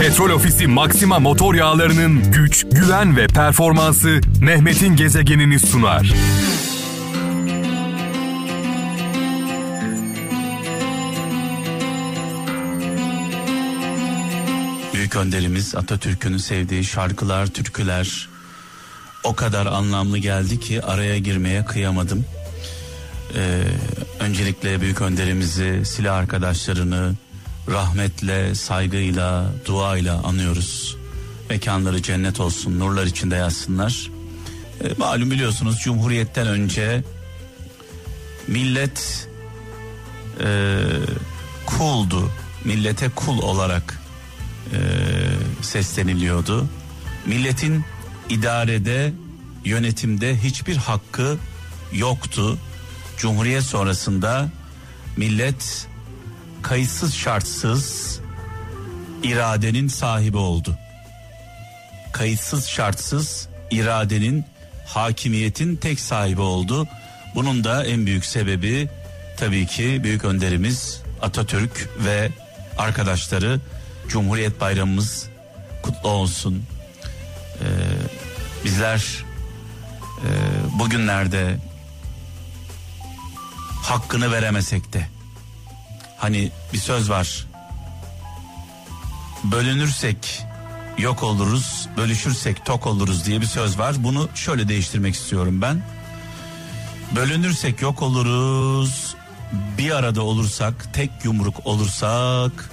Petrol 0.00 0.30
Ofisi 0.30 0.66
Maxima 0.66 1.18
motor 1.18 1.54
yağlarının 1.54 2.32
güç, 2.32 2.66
güven 2.72 3.16
ve 3.16 3.26
performansı 3.26 4.20
Mehmet'in 4.40 4.96
gezegenini 4.96 5.58
sunar. 5.58 6.14
Büyük 14.94 15.16
önderimiz 15.16 15.74
Atatürk'ün 15.74 16.36
sevdiği 16.36 16.84
şarkılar, 16.84 17.46
türküler 17.46 18.28
o 19.24 19.34
kadar 19.34 19.66
anlamlı 19.66 20.18
geldi 20.18 20.60
ki 20.60 20.82
araya 20.82 21.18
girmeye 21.18 21.64
kıyamadım. 21.64 22.24
Ee, 23.36 23.62
öncelikle 24.20 24.80
büyük 24.80 25.02
önderimizi, 25.02 25.82
silah 25.84 26.16
arkadaşlarını 26.16 27.12
rahmetle, 27.68 28.54
saygıyla, 28.54 29.52
duayla 29.66 30.22
anıyoruz. 30.22 30.96
Mekanları 31.50 32.02
cennet 32.02 32.40
olsun, 32.40 32.78
nurlar 32.80 33.06
içinde 33.06 33.36
yatsınlar. 33.36 34.10
Ee, 34.84 34.88
malum 34.98 35.30
biliyorsunuz 35.30 35.78
Cumhuriyet'ten 35.84 36.46
önce 36.46 37.04
millet 38.48 39.28
e, 40.40 40.78
kuldu, 41.66 42.30
millete 42.64 43.08
kul 43.08 43.38
olarak 43.38 44.00
e, 44.72 44.78
sesleniliyordu. 45.62 46.68
Milletin 47.26 47.84
idarede, 48.28 49.12
yönetimde 49.64 50.36
hiçbir 50.36 50.76
hakkı 50.76 51.38
yoktu. 51.92 52.58
Cumhuriyet 53.18 53.62
sonrasında 53.62 54.48
millet 55.16 55.88
kayıtsız 56.62 57.14
şartsız 57.14 58.20
iradenin 59.22 59.88
sahibi 59.88 60.36
oldu. 60.36 60.78
Kayıtsız 62.12 62.68
şartsız 62.68 63.48
iradenin 63.70 64.44
hakimiyetin 64.86 65.76
tek 65.76 66.00
sahibi 66.00 66.40
oldu. 66.40 66.88
Bunun 67.34 67.64
da 67.64 67.84
en 67.84 68.06
büyük 68.06 68.24
sebebi 68.24 68.88
tabii 69.36 69.66
ki 69.66 70.00
büyük 70.02 70.24
önderimiz 70.24 71.02
Atatürk 71.22 71.88
ve 72.04 72.30
arkadaşları 72.78 73.60
Cumhuriyet 74.08 74.60
Bayramımız 74.60 75.28
kutlu 75.82 76.08
olsun. 76.08 76.64
Ee, 77.60 77.66
bizler 78.64 79.24
e, 80.18 80.28
bugünlerde 80.78 81.58
hakkını 83.82 84.32
veremesek 84.32 84.92
de 84.92 85.15
hani 86.16 86.50
bir 86.72 86.78
söz 86.78 87.10
var. 87.10 87.46
Bölünürsek 89.44 90.42
yok 90.98 91.22
oluruz 91.22 91.88
bölüşürsek 91.96 92.64
tok 92.64 92.86
oluruz 92.86 93.24
diye 93.24 93.40
bir 93.40 93.46
söz 93.46 93.78
var. 93.78 94.04
Bunu 94.04 94.28
şöyle 94.34 94.68
değiştirmek 94.68 95.14
istiyorum 95.14 95.62
ben. 95.62 95.82
Bölünürsek 97.16 97.82
yok 97.82 98.02
oluruz 98.02 99.16
bir 99.78 99.90
arada 99.90 100.22
olursak 100.22 100.94
tek 100.94 101.10
yumruk 101.24 101.66
olursak 101.66 102.70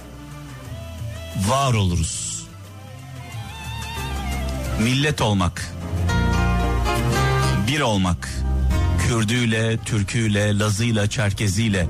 var 1.48 1.74
oluruz. 1.74 2.44
Millet 4.80 5.20
olmak 5.20 5.72
bir 7.66 7.80
olmak 7.80 8.28
Kürdüyle, 9.08 9.78
Türküyle, 9.78 10.58
Lazıyla, 10.58 11.10
Çerkeziyle, 11.10 11.86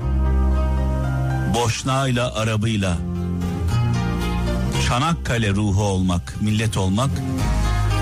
Boşnağıyla, 1.55 2.35
Arabıyla, 2.35 2.97
Çanakkale 4.87 5.49
ruhu 5.49 5.83
olmak, 5.83 6.41
millet 6.41 6.77
olmak, 6.77 7.09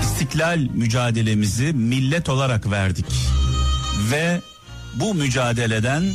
istiklal 0.02 0.58
mücadelemizi 0.58 1.72
millet 1.72 2.28
olarak 2.28 2.70
verdik. 2.70 3.06
Ve 4.10 4.40
bu 4.94 5.14
mücadeleden 5.14 6.14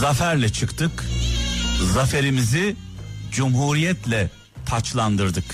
zaferle 0.00 0.48
çıktık. 0.48 1.04
Zaferimizi 1.94 2.76
cumhuriyetle 3.32 4.30
taçlandırdık. 4.66 5.44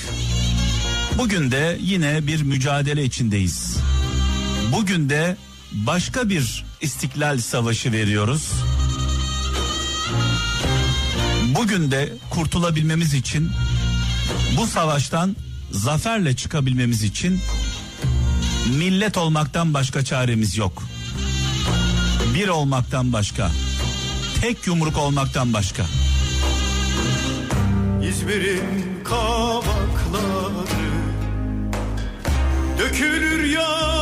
Bugün 1.19 1.50
de 1.50 1.78
yine 1.81 2.26
bir 2.26 2.42
mücadele 2.42 3.04
içindeyiz. 3.04 3.76
Bugün 4.72 5.10
de 5.10 5.37
başka 5.72 6.28
bir 6.28 6.64
istiklal 6.81 7.38
savaşı 7.38 7.92
veriyoruz. 7.92 8.53
Bugün 11.58 11.91
de 11.91 12.12
kurtulabilmemiz 12.30 13.14
için 13.14 13.50
bu 14.56 14.66
savaştan 14.66 15.36
zaferle 15.70 16.36
çıkabilmemiz 16.36 17.02
için 17.02 17.41
millet 18.78 19.16
olmaktan 19.16 19.74
başka 19.74 20.04
çaremiz 20.04 20.56
yok. 20.56 20.82
Bir 22.34 22.48
olmaktan 22.48 23.12
başka, 23.12 23.50
tek 24.41 24.66
yumruk 24.66 24.98
olmaktan 24.98 25.52
başka. 25.52 25.86
İzmir'in 28.08 29.04
kavakları 29.04 30.66
dökülür 32.78 33.44
yaprakları 33.44 33.98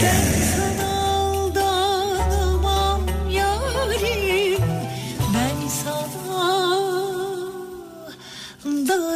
Sen 0.00 0.67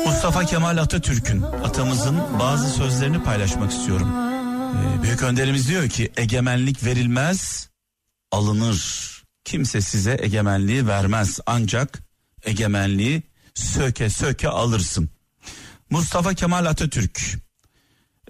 Mustafa 0.06 0.46
Kemal 0.46 0.76
Atatürk'ün 0.76 1.42
atamızın 1.42 2.18
bazı 2.38 2.68
sözlerini 2.70 3.22
paylaşmak 3.22 3.72
istiyorum. 3.72 4.08
Ee, 4.12 5.02
büyük 5.02 5.22
önderimiz 5.22 5.68
diyor 5.68 5.88
ki 5.88 6.12
egemenlik 6.16 6.84
verilmez 6.84 7.68
alınır. 8.30 9.12
Kimse 9.44 9.80
size 9.80 10.16
egemenliği 10.20 10.86
vermez 10.86 11.40
ancak 11.46 11.98
egemenliği 12.44 13.22
söke 13.54 14.10
söke 14.10 14.48
alırsın. 14.48 15.10
Mustafa 15.90 16.34
Kemal 16.34 16.66
Atatürk 16.66 17.20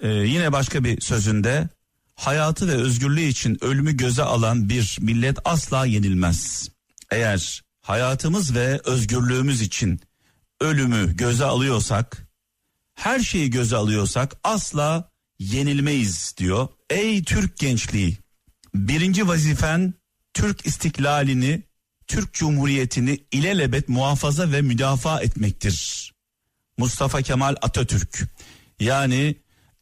e, 0.03 0.09
yine 0.09 0.53
başka 0.53 0.85
bir 0.85 1.01
sözünde 1.01 1.69
hayatı 2.15 2.69
ve 2.69 2.73
özgürlüğü 2.73 3.23
için 3.23 3.65
ölümü 3.65 3.97
göze 3.97 4.23
alan 4.23 4.69
bir 4.69 4.99
millet 5.01 5.39
asla 5.45 5.87
yenilmez. 5.87 6.69
Eğer 7.11 7.63
hayatımız 7.81 8.55
ve 8.55 8.81
özgürlüğümüz 8.85 9.63
için 9.63 10.01
ölümü 10.63 11.17
göze 11.17 11.45
alıyorsak, 11.45 12.27
her 12.95 13.21
şeyi 13.21 13.51
göze 13.51 13.77
alıyorsak 13.77 14.37
asla 14.45 15.11
yenilmeyiz 15.39 16.35
diyor. 16.37 16.69
Ey 16.91 17.25
Türk 17.25 17.59
gençliği, 17.59 18.19
birinci 18.75 19.29
vazifen 19.29 19.95
Türk 20.35 20.67
istiklalini, 20.67 21.63
Türk 22.07 22.35
Cumhuriyeti'ni 22.35 23.25
ilelebet 23.33 23.89
muhafaza 23.89 24.53
ve 24.53 24.63
müdafaa 24.63 25.21
etmektir. 25.21 26.13
Mustafa 26.79 27.23
Kemal 27.23 27.57
Atatürk 27.63 28.29
yani 28.81 29.37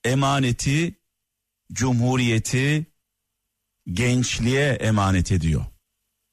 emaneti, 0.04 0.94
cumhuriyeti 1.72 2.86
gençliğe 3.92 4.68
emanet 4.72 5.32
ediyor. 5.32 5.64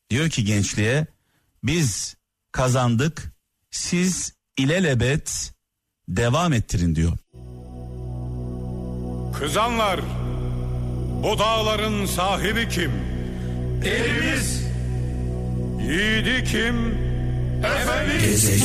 Diyor 0.10 0.30
ki 0.30 0.44
gençliğe 0.44 1.08
biz 1.64 2.16
kazandık 2.52 3.34
siz 3.72 4.37
ilelebet 4.58 5.54
devam 6.08 6.54
ettirin 6.54 6.96
diyor. 6.96 7.18
Kızanlar 9.40 10.00
bu 11.24 11.40
dağların 11.40 12.06
sahibi 12.06 12.70
kim? 12.70 12.92
Elimiz 13.86 14.64
Yiğidi 15.82 16.44
kim? 16.44 16.98
Efendimiz 17.64 18.64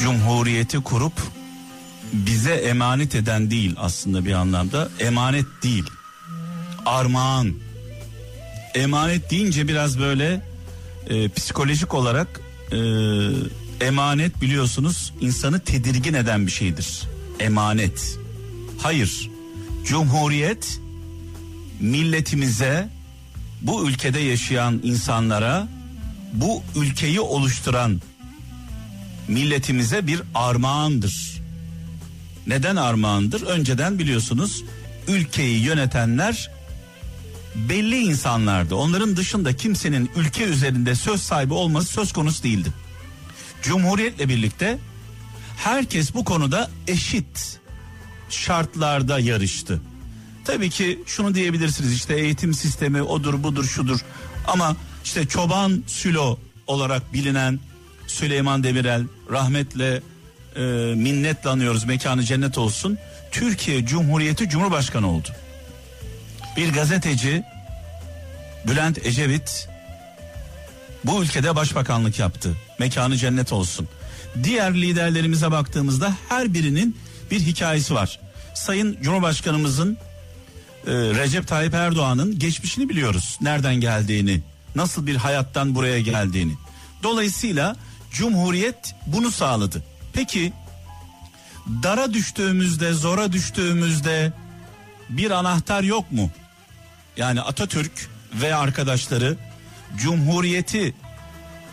Cumhuriyeti 0.00 0.82
kurup 0.82 1.12
bize 2.12 2.54
emanet 2.54 3.14
eden 3.14 3.50
değil 3.50 3.74
aslında 3.78 4.24
bir 4.24 4.32
anlamda 4.32 4.88
emanet 5.00 5.46
değil 5.62 5.84
armağan 6.86 7.54
emanet 8.74 9.30
deyince 9.30 9.68
biraz 9.68 9.98
böyle 9.98 10.40
e, 11.10 11.28
psikolojik 11.28 11.94
olarak 11.94 12.40
e, 12.72 12.76
emanet 13.86 14.40
biliyorsunuz 14.42 15.12
insanı 15.20 15.60
tedirgin 15.60 16.14
eden 16.14 16.46
bir 16.46 16.52
şeydir 16.52 17.02
emanet 17.40 18.18
hayır 18.78 19.30
cumhuriyet 19.84 20.80
milletimize 21.80 22.88
bu 23.62 23.88
ülkede 23.88 24.18
yaşayan 24.18 24.80
insanlara 24.82 25.68
bu 26.32 26.62
ülkeyi 26.76 27.20
oluşturan 27.20 28.00
milletimize 29.28 30.06
bir 30.06 30.22
armağandır. 30.34 31.42
Neden 32.46 32.76
armağandır? 32.76 33.42
Önceden 33.42 33.98
biliyorsunuz 33.98 34.64
ülkeyi 35.08 35.60
yönetenler 35.60 36.50
belli 37.54 37.98
insanlardı. 37.98 38.74
Onların 38.74 39.16
dışında 39.16 39.56
kimsenin 39.56 40.10
ülke 40.16 40.44
üzerinde 40.44 40.94
söz 40.94 41.22
sahibi 41.22 41.54
olması 41.54 41.92
söz 41.92 42.12
konusu 42.12 42.42
değildi. 42.42 42.68
Cumhuriyetle 43.62 44.28
birlikte 44.28 44.78
herkes 45.56 46.14
bu 46.14 46.24
konuda 46.24 46.70
eşit 46.88 47.60
şartlarda 48.30 49.18
yarıştı. 49.18 49.80
Tabii 50.44 50.70
ki 50.70 51.02
şunu 51.06 51.34
diyebilirsiniz 51.34 51.92
işte 51.92 52.14
eğitim 52.14 52.54
sistemi 52.54 53.02
odur 53.02 53.42
budur 53.42 53.64
şudur 53.64 54.00
ama 54.46 54.76
işte 55.04 55.26
çoban 55.26 55.84
sülo 55.86 56.38
olarak 56.66 57.12
bilinen 57.12 57.60
Süleyman 58.06 58.64
Demirel 58.64 59.04
rahmetle 59.30 60.02
e, 60.56 60.60
minnetle 60.94 61.50
anıyoruz 61.50 61.84
mekanı 61.84 62.22
cennet 62.22 62.58
olsun. 62.58 62.98
Türkiye 63.30 63.86
Cumhuriyeti 63.86 64.48
Cumhurbaşkanı 64.48 65.10
oldu. 65.10 65.28
Bir 66.56 66.72
gazeteci 66.72 67.44
Bülent 68.66 69.06
Ecevit 69.06 69.68
bu 71.04 71.22
ülkede 71.22 71.56
başbakanlık 71.56 72.18
yaptı. 72.18 72.56
Mekanı 72.78 73.16
cennet 73.16 73.52
olsun. 73.52 73.88
Diğer 74.42 74.74
liderlerimize 74.74 75.50
baktığımızda 75.50 76.14
her 76.28 76.54
birinin 76.54 76.96
bir 77.30 77.40
hikayesi 77.40 77.94
var. 77.94 78.20
Sayın 78.54 78.98
Cumhurbaşkanımızın 79.02 79.98
e, 80.86 80.92
Recep 80.92 81.48
Tayyip 81.48 81.74
Erdoğan'ın 81.74 82.38
geçmişini 82.38 82.88
biliyoruz. 82.88 83.38
Nereden 83.40 83.74
geldiğini, 83.74 84.40
nasıl 84.74 85.06
bir 85.06 85.16
hayattan 85.16 85.74
buraya 85.74 86.00
geldiğini. 86.00 86.54
Dolayısıyla 87.02 87.76
Cumhuriyet 88.10 88.94
bunu 89.06 89.30
sağladı. 89.30 89.84
Peki 90.12 90.52
dara 91.82 92.14
düştüğümüzde, 92.14 92.92
zora 92.92 93.32
düştüğümüzde 93.32 94.32
bir 95.08 95.30
anahtar 95.30 95.82
yok 95.82 96.12
mu? 96.12 96.30
Yani 97.16 97.40
Atatürk 97.40 98.08
ve 98.34 98.54
arkadaşları 98.54 99.36
Cumhuriyeti 99.96 100.94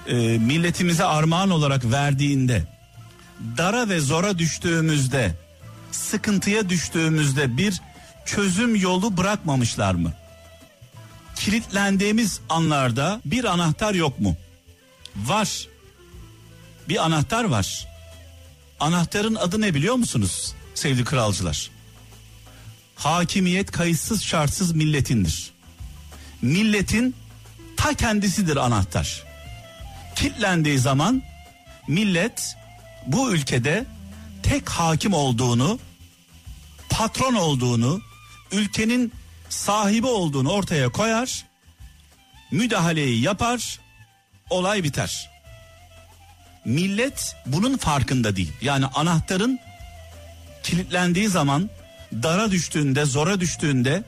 e, 0.07 0.15
milletimize 0.37 1.03
armağan 1.03 1.49
olarak 1.49 1.91
verdiğinde 1.91 2.63
dara 3.57 3.89
ve 3.89 3.99
zora 3.99 4.39
düştüğümüzde 4.39 5.35
sıkıntıya 5.91 6.69
düştüğümüzde 6.69 7.57
bir 7.57 7.81
çözüm 8.25 8.75
yolu 8.75 9.17
bırakmamışlar 9.17 9.93
mı? 9.93 10.13
Kilitlendiğimiz 11.35 12.39
anlarda 12.49 13.21
bir 13.25 13.43
anahtar 13.43 13.93
yok 13.93 14.19
mu? 14.19 14.37
Var. 15.15 15.67
Bir 16.89 17.05
anahtar 17.05 17.43
var. 17.43 17.87
Anahtarın 18.79 19.35
adı 19.35 19.61
ne 19.61 19.73
biliyor 19.73 19.95
musunuz 19.95 20.53
sevgili 20.75 21.05
kralcılar? 21.05 21.69
Hakimiyet 23.01 23.71
kayıtsız 23.71 24.23
şartsız 24.23 24.71
milletindir. 24.71 25.51
Milletin 26.41 27.15
ta 27.77 27.93
kendisidir 27.93 28.55
anahtar. 28.55 29.23
Kilitlendiği 30.15 30.79
zaman 30.79 31.21
millet 31.87 32.55
bu 33.07 33.33
ülkede 33.33 33.85
tek 34.43 34.69
hakim 34.69 35.13
olduğunu, 35.13 35.79
patron 36.89 37.33
olduğunu, 37.33 38.01
ülkenin 38.51 39.13
sahibi 39.49 40.07
olduğunu 40.07 40.51
ortaya 40.51 40.89
koyar, 40.89 41.45
müdahaleyi 42.51 43.21
yapar, 43.21 43.79
olay 44.49 44.83
biter. 44.83 45.29
Millet 46.65 47.35
bunun 47.45 47.77
farkında 47.77 48.35
değil. 48.35 48.53
Yani 48.61 48.85
anahtarın 48.85 49.59
kilitlendiği 50.63 51.27
zaman 51.27 51.69
dara 52.23 52.51
düştüğünde, 52.51 53.05
zora 53.05 53.39
düştüğünde 53.39 54.03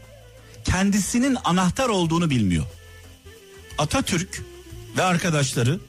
kendisinin 0.63 1.37
anahtar 1.43 1.89
olduğunu 1.89 2.29
bilmiyor. 2.29 2.65
Atatürk 3.77 4.43
ve 4.97 5.03
arkadaşları 5.03 5.79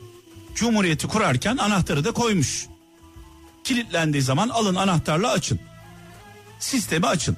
Cumhuriyeti 0.55 1.07
kurarken 1.07 1.57
anahtarı 1.57 2.05
da 2.05 2.13
koymuş. 2.13 2.67
Kilitlendiği 3.65 4.23
zaman 4.23 4.49
alın 4.49 4.75
anahtarla 4.75 5.31
açın. 5.31 5.61
Sistemi 6.59 7.07
açın. 7.07 7.37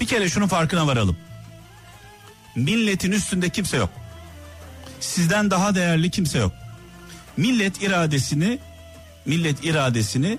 Bir 0.00 0.06
kere 0.06 0.28
şunun 0.28 0.46
farkına 0.46 0.86
varalım. 0.86 1.16
Milletin 2.56 3.12
üstünde 3.12 3.48
kimse 3.48 3.76
yok. 3.76 3.90
Sizden 5.00 5.50
daha 5.50 5.74
değerli 5.74 6.10
kimse 6.10 6.38
yok. 6.38 6.52
Millet 7.36 7.82
iradesini 7.82 8.58
millet 9.26 9.64
iradesini 9.64 10.38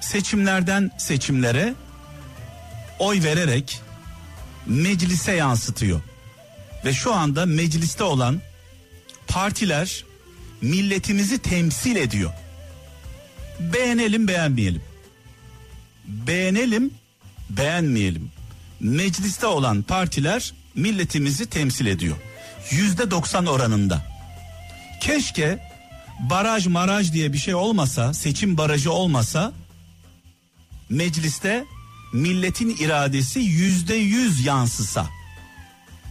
seçimlerden 0.00 0.90
seçimlere 0.98 1.74
oy 2.98 3.22
vererek 3.22 3.80
meclise 4.66 5.32
yansıtıyor. 5.32 6.00
Ve 6.84 6.92
şu 6.92 7.14
anda 7.14 7.46
mecliste 7.46 8.04
olan 8.04 8.40
partiler 9.28 10.04
milletimizi 10.60 11.38
temsil 11.38 11.96
ediyor. 11.96 12.32
Beğenelim 13.60 14.28
beğenmeyelim. 14.28 14.82
Beğenelim 16.04 16.94
beğenmeyelim. 17.50 18.30
Mecliste 18.80 19.46
olan 19.46 19.82
partiler 19.82 20.52
milletimizi 20.74 21.46
temsil 21.46 21.86
ediyor. 21.86 22.16
Yüzde 22.70 23.10
doksan 23.10 23.46
oranında. 23.46 24.02
Keşke 25.00 25.58
baraj 26.20 26.66
maraj 26.66 27.12
diye 27.12 27.32
bir 27.32 27.38
şey 27.38 27.54
olmasa, 27.54 28.14
seçim 28.14 28.58
barajı 28.58 28.92
olmasa 28.92 29.52
mecliste 30.90 31.64
milletin 32.12 32.76
iradesi 32.80 33.40
yüzde 33.40 33.94
yüz 33.94 34.46
yansısa. 34.46 35.06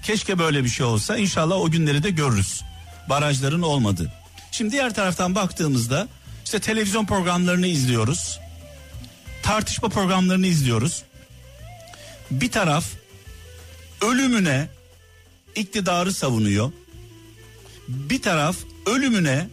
Keşke 0.03 0.39
böyle 0.39 0.63
bir 0.63 0.69
şey 0.69 0.85
olsa. 0.85 1.17
İnşallah 1.17 1.55
o 1.55 1.71
günleri 1.71 2.03
de 2.03 2.09
görürüz. 2.09 2.63
Barajların 3.09 3.61
olmadı. 3.61 4.13
Şimdi 4.51 4.71
diğer 4.71 4.93
taraftan 4.93 5.35
baktığımızda 5.35 6.07
işte 6.45 6.59
televizyon 6.59 7.05
programlarını 7.05 7.67
izliyoruz. 7.67 8.39
Tartışma 9.43 9.89
programlarını 9.89 10.47
izliyoruz. 10.47 11.03
Bir 12.31 12.51
taraf 12.51 12.85
ölümüne 14.01 14.67
iktidarı 15.55 16.13
savunuyor. 16.13 16.71
Bir 17.87 18.21
taraf 18.21 18.55
ölümüne 18.85 19.47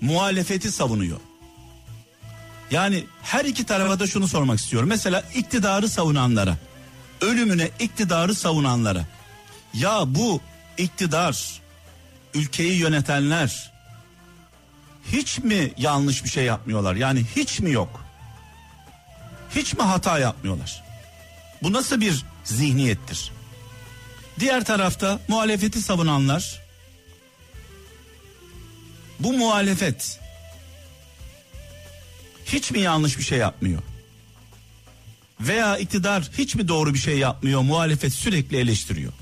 muhalefeti 0.00 0.72
savunuyor. 0.72 1.20
Yani 2.70 3.04
her 3.22 3.44
iki 3.44 3.66
tarafa 3.66 4.00
da 4.00 4.06
şunu 4.06 4.28
sormak 4.28 4.58
istiyorum. 4.58 4.88
Mesela 4.88 5.22
iktidarı 5.34 5.88
savunanlara, 5.88 6.56
ölümüne 7.20 7.70
iktidarı 7.80 8.34
savunanlara. 8.34 9.06
Ya 9.74 10.02
bu 10.06 10.40
iktidar, 10.78 11.60
ülkeyi 12.34 12.78
yönetenler 12.78 13.72
hiç 15.12 15.38
mi 15.38 15.72
yanlış 15.76 16.24
bir 16.24 16.28
şey 16.28 16.44
yapmıyorlar? 16.44 16.94
Yani 16.94 17.26
hiç 17.36 17.60
mi 17.60 17.72
yok? 17.72 18.04
Hiç 19.54 19.74
mi 19.74 19.82
hata 19.82 20.18
yapmıyorlar? 20.18 20.84
Bu 21.62 21.72
nasıl 21.72 22.00
bir 22.00 22.24
zihniyettir? 22.44 23.32
Diğer 24.40 24.64
tarafta 24.64 25.20
muhalefeti 25.28 25.82
savunanlar 25.82 26.60
bu 29.20 29.32
muhalefet 29.32 30.20
hiç 32.52 32.70
mi 32.70 32.80
yanlış 32.80 33.18
bir 33.18 33.22
şey 33.22 33.38
yapmıyor? 33.38 33.82
Veya 35.40 35.78
iktidar 35.78 36.30
hiç 36.38 36.54
mi 36.54 36.68
doğru 36.68 36.94
bir 36.94 36.98
şey 36.98 37.18
yapmıyor? 37.18 37.60
Muhalefet 37.60 38.12
sürekli 38.12 38.56
eleştiriyor. 38.56 39.12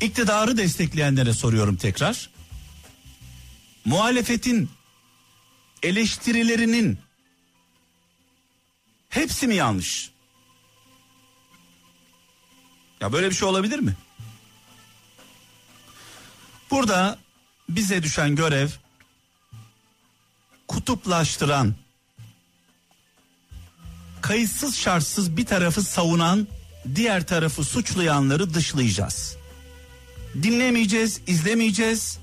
İktidarı 0.00 0.56
destekleyenlere 0.56 1.32
soruyorum 1.32 1.76
tekrar. 1.76 2.30
Muhalefetin 3.84 4.70
eleştirilerinin 5.82 6.98
hepsi 9.08 9.46
mi 9.46 9.54
yanlış? 9.54 10.10
Ya 13.00 13.12
böyle 13.12 13.30
bir 13.30 13.34
şey 13.34 13.48
olabilir 13.48 13.78
mi? 13.78 13.96
Burada 16.70 17.18
bize 17.68 18.02
düşen 18.02 18.36
görev 18.36 18.68
kutuplaştıran, 20.68 21.74
kayıtsız 24.20 24.76
şartsız 24.76 25.36
bir 25.36 25.46
tarafı 25.46 25.82
savunan, 25.82 26.46
diğer 26.94 27.26
tarafı 27.26 27.64
suçlayanları 27.64 28.54
dışlayacağız. 28.54 29.36
Dinlemeyeceğiz, 30.42 31.20
izlemeyeceğiz. 31.26 32.18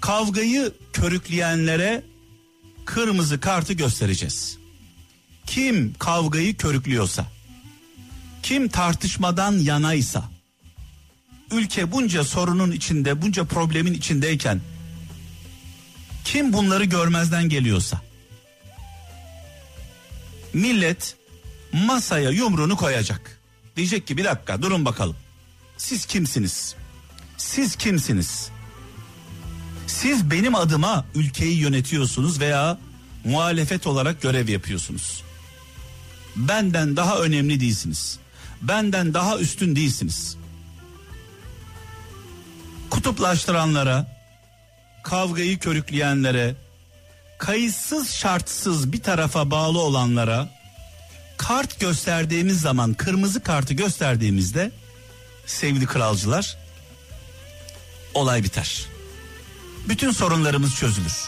Kavgayı 0.00 0.72
körükleyenlere 0.92 2.04
kırmızı 2.84 3.40
kartı 3.40 3.72
göstereceğiz. 3.72 4.58
Kim 5.46 5.94
kavgayı 5.98 6.56
körüklüyorsa, 6.56 7.26
kim 8.42 8.68
tartışmadan 8.68 9.52
yanaysa, 9.52 10.30
ülke 11.52 11.92
bunca 11.92 12.24
sorunun 12.24 12.72
içinde, 12.72 13.22
bunca 13.22 13.44
problemin 13.44 13.92
içindeyken 13.94 14.60
kim 16.32 16.52
bunları 16.52 16.84
görmezden 16.84 17.48
geliyorsa 17.48 18.00
millet 20.52 21.16
masaya 21.72 22.30
yumruğunu 22.30 22.76
koyacak. 22.76 23.40
Diyecek 23.76 24.06
ki 24.06 24.16
bir 24.16 24.24
dakika 24.24 24.62
durun 24.62 24.84
bakalım. 24.84 25.16
Siz 25.76 26.06
kimsiniz? 26.06 26.74
Siz 27.36 27.76
kimsiniz? 27.76 28.50
Siz 29.86 30.30
benim 30.30 30.54
adıma 30.54 31.04
ülkeyi 31.14 31.58
yönetiyorsunuz 31.58 32.40
veya 32.40 32.78
muhalefet 33.24 33.86
olarak 33.86 34.22
görev 34.22 34.48
yapıyorsunuz. 34.48 35.22
Benden 36.36 36.96
daha 36.96 37.18
önemli 37.18 37.60
değilsiniz. 37.60 38.18
Benden 38.62 39.14
daha 39.14 39.38
üstün 39.38 39.76
değilsiniz. 39.76 40.36
Kutuplaştıranlara, 42.90 44.17
kavgayı 45.08 45.58
körükleyenlere, 45.58 46.54
kayıtsız 47.38 48.10
şartsız 48.10 48.92
bir 48.92 49.02
tarafa 49.02 49.50
bağlı 49.50 49.78
olanlara 49.80 50.48
kart 51.36 51.80
gösterdiğimiz 51.80 52.60
zaman 52.60 52.94
kırmızı 52.94 53.42
kartı 53.42 53.74
gösterdiğimizde 53.74 54.70
sevgili 55.46 55.86
kralcılar 55.86 56.56
olay 58.14 58.44
biter. 58.44 58.86
Bütün 59.88 60.10
sorunlarımız 60.10 60.74
çözülür. 60.76 61.27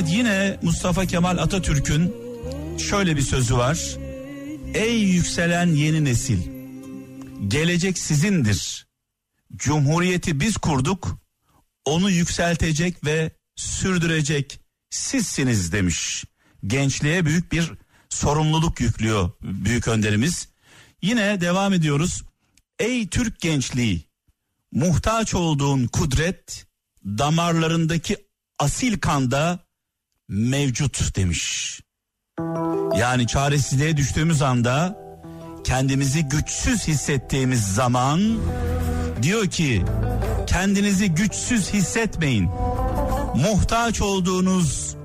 Evet 0.00 0.12
yine 0.12 0.58
Mustafa 0.62 1.06
Kemal 1.06 1.38
Atatürk'ün 1.38 2.14
şöyle 2.78 3.16
bir 3.16 3.22
sözü 3.22 3.56
var. 3.56 3.96
Ey 4.74 4.98
yükselen 4.98 5.66
yeni 5.66 6.04
nesil, 6.04 6.38
gelecek 7.48 7.98
sizindir. 7.98 8.86
Cumhuriyeti 9.56 10.40
biz 10.40 10.56
kurduk, 10.56 11.18
onu 11.84 12.10
yükseltecek 12.10 13.04
ve 13.04 13.30
sürdürecek 13.56 14.60
sizsiniz 14.90 15.72
demiş. 15.72 16.24
Gençliğe 16.66 17.26
büyük 17.26 17.52
bir 17.52 17.72
sorumluluk 18.08 18.80
yüklüyor 18.80 19.30
büyük 19.42 19.88
önderimiz. 19.88 20.48
Yine 21.02 21.40
devam 21.40 21.72
ediyoruz. 21.72 22.22
Ey 22.78 23.08
Türk 23.08 23.40
gençliği, 23.40 24.04
muhtaç 24.72 25.34
olduğun 25.34 25.86
kudret 25.86 26.66
damarlarındaki 27.04 28.16
asil 28.58 28.98
kanda 28.98 29.69
mevcut 30.30 31.16
demiş. 31.16 31.80
Yani 32.96 33.26
çaresizliğe 33.26 33.96
düştüğümüz 33.96 34.42
anda 34.42 34.98
kendimizi 35.64 36.22
güçsüz 36.22 36.88
hissettiğimiz 36.88 37.74
zaman 37.74 38.38
diyor 39.22 39.46
ki 39.46 39.84
kendinizi 40.46 41.14
güçsüz 41.14 41.72
hissetmeyin. 41.72 42.50
Muhtaç 43.34 44.00
olduğunuz 44.00 44.96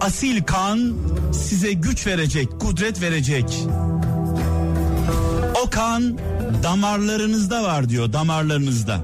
asil 0.00 0.42
kan 0.42 0.94
size 1.32 1.72
güç 1.72 2.06
verecek, 2.06 2.60
kudret 2.60 3.02
verecek. 3.02 3.58
O 5.64 5.70
kan 5.70 6.18
damarlarınızda 6.62 7.62
var 7.62 7.88
diyor, 7.88 8.12
damarlarınızda. 8.12 9.00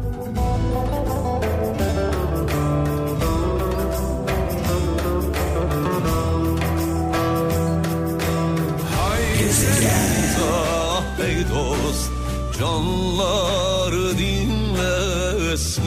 Ey 11.26 11.44
dost 11.50 12.10
canları 12.58 14.18
dinlesin. 14.18 15.82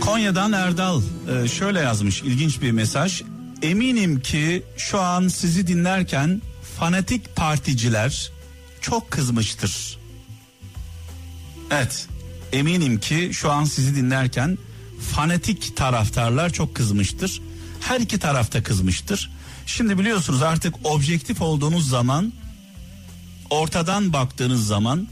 Konya'dan 0.00 0.52
Erdal 0.52 1.02
e, 1.02 1.48
şöyle 1.48 1.80
yazmış 1.80 2.22
ilginç 2.22 2.62
bir 2.62 2.70
mesaj. 2.70 3.22
Eminim 3.62 4.20
ki 4.20 4.62
şu 4.76 5.00
an 5.00 5.28
sizi 5.28 5.66
dinlerken 5.66 6.42
fanatik 6.78 7.36
particiler 7.36 8.32
çok 8.80 9.10
kızmıştır. 9.10 9.98
Evet 11.70 12.08
eminim 12.52 13.00
ki 13.00 13.30
şu 13.32 13.50
an 13.50 13.64
sizi 13.64 13.96
dinlerken 13.96 14.58
fanatik 15.12 15.76
taraftarlar 15.76 16.50
çok 16.50 16.74
kızmıştır. 16.74 17.40
Her 17.80 18.00
iki 18.00 18.18
tarafta 18.18 18.62
kızmıştır. 18.62 19.30
Şimdi 19.66 19.98
biliyorsunuz 19.98 20.42
artık 20.42 20.74
objektif 20.84 21.42
olduğunuz 21.42 21.88
zaman 21.88 22.32
ortadan 23.50 24.12
baktığınız 24.12 24.66
zaman 24.66 25.08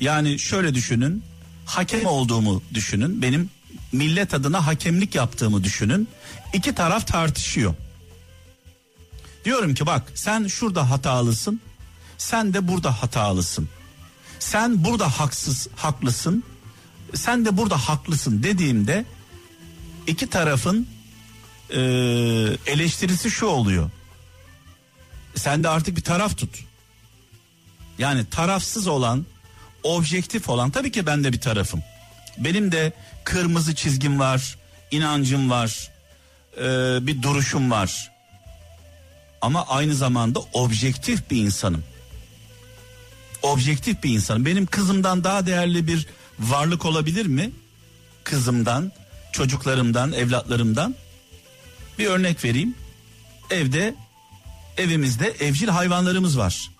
yani 0.00 0.38
şöyle 0.38 0.74
düşünün 0.74 1.24
hakem 1.66 2.06
olduğumu 2.06 2.62
düşünün 2.74 3.22
benim 3.22 3.50
millet 3.92 4.34
adına 4.34 4.66
hakemlik 4.66 5.14
yaptığımı 5.14 5.64
düşünün 5.64 6.08
iki 6.52 6.74
taraf 6.74 7.06
tartışıyor. 7.06 7.74
Diyorum 9.44 9.74
ki 9.74 9.86
bak 9.86 10.12
sen 10.14 10.46
şurada 10.46 10.90
hatalısın 10.90 11.60
sen 12.18 12.54
de 12.54 12.68
burada 12.68 13.02
hatalısın. 13.02 13.68
Sen 14.38 14.84
burada 14.84 15.08
haksız 15.08 15.68
haklısın 15.76 16.44
sen 17.14 17.44
de 17.44 17.56
burada 17.56 17.76
haklısın 17.76 18.42
dediğimde 18.42 19.04
iki 20.06 20.26
tarafın 20.26 20.86
e, 21.72 21.80
eleştirisi 22.66 23.30
şu 23.30 23.46
oluyor. 23.46 23.90
Sen 25.34 25.64
de 25.64 25.68
artık 25.68 25.96
bir 25.96 26.02
taraf 26.02 26.38
tut. 26.38 26.64
Yani 27.98 28.24
tarafsız 28.30 28.86
olan, 28.86 29.26
objektif 29.82 30.48
olan 30.48 30.70
tabii 30.70 30.92
ki 30.92 31.06
ben 31.06 31.24
de 31.24 31.32
bir 31.32 31.40
tarafım. 31.40 31.82
Benim 32.38 32.72
de 32.72 32.92
kırmızı 33.24 33.74
çizgim 33.74 34.20
var, 34.20 34.58
inancım 34.90 35.50
var, 35.50 35.90
e, 36.56 36.62
bir 37.06 37.22
duruşum 37.22 37.70
var. 37.70 38.10
Ama 39.40 39.66
aynı 39.66 39.94
zamanda 39.94 40.40
objektif 40.52 41.30
bir 41.30 41.36
insanım. 41.36 41.84
Objektif 43.42 44.02
bir 44.02 44.10
insanım. 44.10 44.44
Benim 44.46 44.66
kızımdan 44.66 45.24
daha 45.24 45.46
değerli 45.46 45.86
bir 45.86 46.06
varlık 46.38 46.84
olabilir 46.84 47.26
mi? 47.26 47.50
Kızımdan, 48.24 48.92
çocuklarımdan, 49.32 50.12
evlatlarımdan. 50.12 50.94
Bir 52.00 52.06
örnek 52.06 52.44
vereyim. 52.44 52.74
Evde, 53.50 53.94
evimizde 54.76 55.26
evcil 55.26 55.68
hayvanlarımız 55.68 56.38
var 56.38 56.70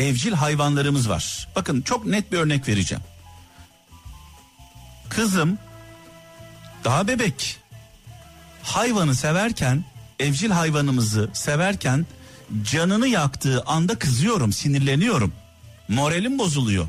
evcil 0.00 0.32
hayvanlarımız 0.32 1.08
var. 1.08 1.48
Bakın 1.56 1.82
çok 1.82 2.06
net 2.06 2.32
bir 2.32 2.38
örnek 2.38 2.68
vereceğim. 2.68 3.04
Kızım 5.08 5.58
daha 6.84 7.08
bebek. 7.08 7.56
Hayvanı 8.62 9.14
severken, 9.14 9.84
evcil 10.18 10.50
hayvanımızı 10.50 11.30
severken 11.32 12.06
canını 12.62 13.08
yaktığı 13.08 13.62
anda 13.62 13.98
kızıyorum, 13.98 14.52
sinirleniyorum. 14.52 15.32
Moralim 15.88 16.38
bozuluyor. 16.38 16.88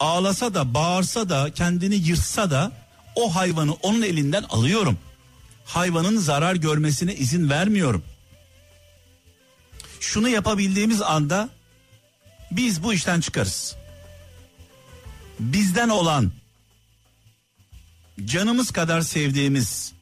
Ağlasa 0.00 0.54
da, 0.54 0.74
bağırsa 0.74 1.28
da, 1.28 1.54
kendini 1.54 1.94
yırtsa 1.94 2.50
da 2.50 2.72
o 3.14 3.34
hayvanı 3.34 3.72
onun 3.72 4.02
elinden 4.02 4.42
alıyorum. 4.42 4.98
Hayvanın 5.72 6.16
zarar 6.18 6.54
görmesine 6.54 7.14
izin 7.14 7.50
vermiyorum. 7.50 8.04
Şunu 10.00 10.28
yapabildiğimiz 10.28 11.02
anda 11.02 11.48
biz 12.50 12.82
bu 12.82 12.94
işten 12.94 13.20
çıkarız. 13.20 13.76
Bizden 15.40 15.88
olan 15.88 16.32
canımız 18.24 18.70
kadar 18.70 19.00
sevdiğimiz 19.00 19.92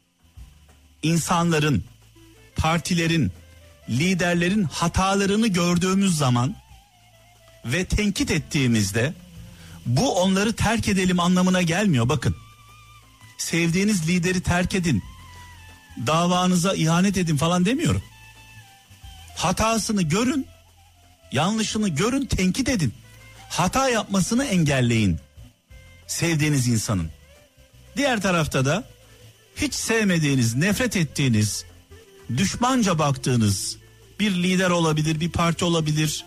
insanların, 1.02 1.84
partilerin, 2.56 3.32
liderlerin 3.88 4.62
hatalarını 4.62 5.46
gördüğümüz 5.46 6.16
zaman 6.16 6.56
ve 7.64 7.84
tenkit 7.84 8.30
ettiğimizde 8.30 9.14
bu 9.87 10.22
onları 10.22 10.52
terk 10.52 10.88
edelim 10.88 11.20
anlamına 11.20 11.62
gelmiyor 11.62 12.08
bakın. 12.08 12.37
sevdiğiniz 13.38 14.08
lideri 14.08 14.40
terk 14.40 14.75
edin. 14.75 15.02
Davanıza 16.06 16.74
ihanet 16.74 17.16
edin 17.16 17.36
falan 17.36 17.64
demiyorum. 17.64 18.02
Hatasını 19.36 20.02
görün, 20.02 20.46
yanlışını 21.32 21.88
görün, 21.88 22.26
tenkit 22.26 22.68
edin. 22.68 22.94
Hata 23.48 23.88
yapmasını 23.88 24.44
engelleyin. 24.44 25.18
Sevdiğiniz 26.06 26.68
insanın. 26.68 27.10
Diğer 27.96 28.22
tarafta 28.22 28.64
da 28.64 28.84
hiç 29.56 29.74
sevmediğiniz, 29.74 30.54
nefret 30.54 30.96
ettiğiniz, 30.96 31.64
düşmanca 32.36 32.98
baktığınız 32.98 33.76
bir 34.20 34.30
lider 34.30 34.70
olabilir, 34.70 35.20
bir 35.20 35.30
parti 35.30 35.64
olabilir. 35.64 36.24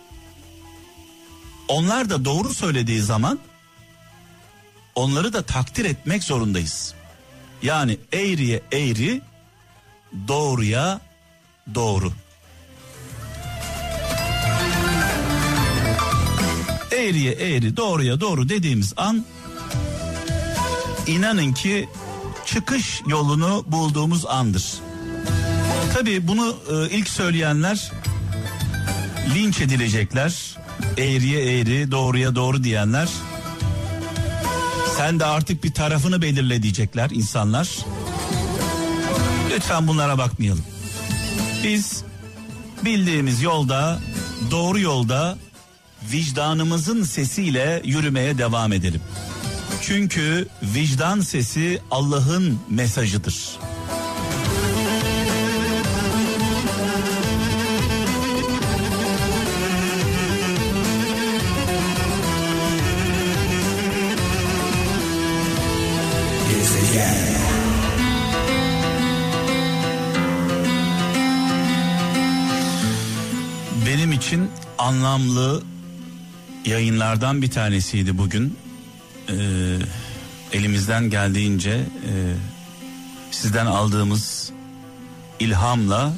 Onlar 1.68 2.10
da 2.10 2.24
doğru 2.24 2.54
söylediği 2.54 3.00
zaman 3.00 3.38
onları 4.94 5.32
da 5.32 5.42
takdir 5.42 5.84
etmek 5.84 6.24
zorundayız. 6.24 6.94
Yani 7.62 7.98
eğriye 8.12 8.62
eğri, 8.72 9.22
doğruya 10.28 11.00
doğru. 11.74 12.12
Eğriye 16.92 17.32
eğri, 17.32 17.76
doğruya 17.76 18.20
doğru 18.20 18.48
dediğimiz 18.48 18.92
an 18.96 19.24
inanın 21.06 21.52
ki 21.52 21.88
çıkış 22.46 23.02
yolunu 23.06 23.64
bulduğumuz 23.66 24.26
andır. 24.26 24.74
Tabii 25.94 26.28
bunu 26.28 26.56
e, 26.70 26.96
ilk 26.96 27.08
söyleyenler 27.08 27.92
linç 29.34 29.60
edilecekler. 29.60 30.56
Eğriye 30.98 31.58
eğri, 31.58 31.90
doğruya 31.90 32.34
doğru 32.34 32.64
diyenler. 32.64 33.08
Sen 34.96 35.20
de 35.20 35.24
artık 35.24 35.64
bir 35.64 35.74
tarafını 35.74 36.22
belirle 36.22 36.62
diyecekler 36.62 37.10
insanlar. 37.10 37.68
Lütfen 39.54 39.88
bunlara 39.88 40.18
bakmayalım. 40.18 40.64
Biz 41.64 42.04
bildiğimiz 42.84 43.42
yolda, 43.42 44.00
doğru 44.50 44.80
yolda 44.80 45.38
vicdanımızın 46.12 47.02
sesiyle 47.02 47.82
yürümeye 47.84 48.38
devam 48.38 48.72
edelim. 48.72 49.00
Çünkü 49.82 50.48
vicdan 50.62 51.20
sesi 51.20 51.80
Allah'ın 51.90 52.60
mesajıdır. 52.70 53.58
Anlamlı 74.92 75.62
yayınlardan 76.64 77.42
bir 77.42 77.50
tanesiydi 77.50 78.18
bugün. 78.18 78.58
Ee, 79.28 79.34
elimizden 80.52 81.10
geldiğince 81.10 81.70
e, 81.70 82.12
sizden 83.30 83.66
aldığımız 83.66 84.52
ilhamla 85.40 86.12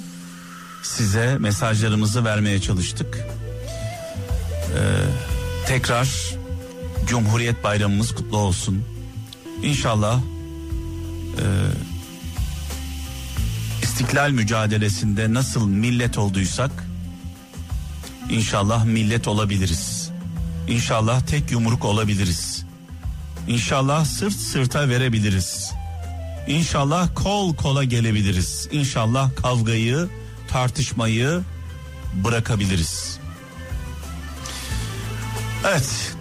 size 0.83 1.39
mesajlarımızı 1.39 2.25
vermeye 2.25 2.61
çalıştık. 2.61 3.19
Ee, 3.19 4.83
tekrar 5.67 6.09
Cumhuriyet 7.07 7.65
Bayramımız 7.65 8.15
kutlu 8.15 8.37
olsun. 8.37 8.85
İnşallah 9.63 10.21
e, 11.39 11.45
istiklal 13.83 14.31
mücadelesinde 14.31 15.35
nasıl 15.35 15.69
millet 15.69 16.19
olduysak 16.19 16.84
İnşallah 18.31 18.85
millet 18.85 19.29
olabiliriz. 19.29 20.11
İnşallah 20.69 21.21
tek 21.21 21.51
yumruk 21.51 21.85
olabiliriz. 21.85 22.65
İnşallah 23.49 24.05
sırt 24.05 24.33
sırta 24.33 24.89
verebiliriz. 24.89 25.73
İnşallah 26.47 27.09
kol 27.15 27.55
kola 27.57 27.85
gelebiliriz. 27.85 28.69
İnşallah 28.73 29.37
kavgayı, 29.37 30.09
tartışmayı 30.49 31.41
bırakabiliriz. 32.25 33.19
Evet. 35.69 36.15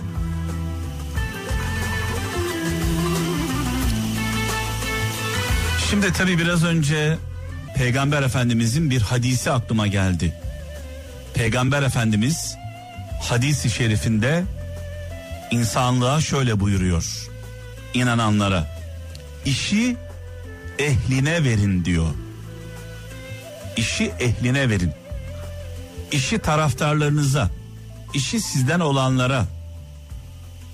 Şimdi 5.89 6.13
tabii 6.13 6.37
biraz 6.37 6.63
önce 6.63 7.17
Peygamber 7.75 8.21
Efendimizin 8.23 8.89
bir 8.89 9.01
hadisi 9.01 9.51
aklıma 9.51 9.87
geldi. 9.87 10.42
Peygamber 11.33 11.83
Efendimiz 11.83 12.57
hadisi 13.21 13.69
şerifinde 13.69 14.43
insanlığa 15.51 16.21
şöyle 16.21 16.59
buyuruyor. 16.59 17.29
İnananlara 17.93 18.77
işi 19.45 19.97
ehline 20.79 21.43
verin 21.43 21.85
diyor. 21.85 22.13
İşi 23.77 24.03
ehline 24.19 24.69
verin. 24.69 24.91
İşi 26.11 26.39
taraftarlarınıza, 26.39 27.49
işi 28.13 28.41
sizden 28.41 28.79
olanlara, 28.79 29.45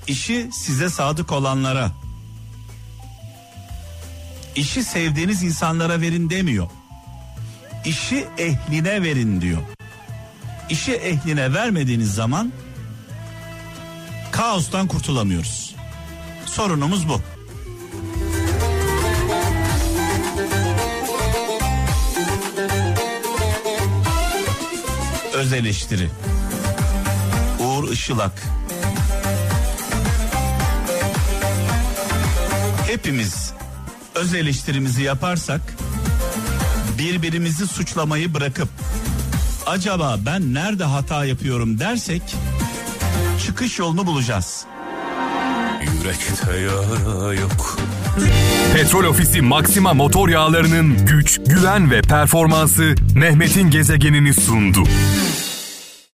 işi 0.08 0.50
size 0.54 0.90
sadık 0.90 1.32
olanlara, 1.32 1.92
işi 4.56 4.84
sevdiğiniz 4.84 5.44
insanlara 5.44 6.02
verin 6.02 6.30
demiyor. 6.30 6.68
İşi 7.86 8.28
ehline 8.38 9.04
verin 9.04 9.42
diyor 9.42 9.62
işi 10.70 10.94
ehline 10.94 11.54
vermediğiniz 11.54 12.14
zaman 12.14 12.52
kaostan 14.32 14.88
kurtulamıyoruz. 14.88 15.76
Sorunumuz 16.46 17.10
bu. 17.10 17.22
Öz 25.34 25.54
eleştiri. 25.54 26.10
Uğur 27.60 27.92
Işılak. 27.92 28.44
Hepimiz 32.88 33.54
öz 34.16 34.34
eleştirimizi 34.34 35.04
yaparsak 35.04 35.62
birbirimizi 36.98 37.68
suçlamayı 37.68 38.34
bırakıp 38.34 38.70
acaba 39.70 40.18
ben 40.26 40.54
nerede 40.54 40.84
hata 40.84 41.26
yapıyorum 41.26 41.80
dersek 41.80 42.22
çıkış 43.46 43.80
yolunu 43.80 44.06
bulacağız. 44.06 44.66
Yürekte 45.82 46.60
yara 46.60 47.34
yok 47.34 47.78
Petrol 48.74 49.04
Ofisi 49.04 49.42
Maxima 49.42 49.94
motor 49.94 50.30
yağlarının 50.30 51.06
güç, 51.06 51.40
güven 51.46 51.92
ve 51.92 52.02
performansı 52.02 52.96
Mehmet'in 53.16 53.70
gezegenini 53.70 54.34
sundu. 54.34 54.84